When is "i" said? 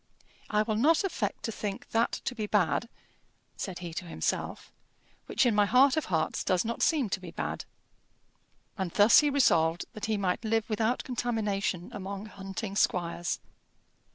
0.49-0.63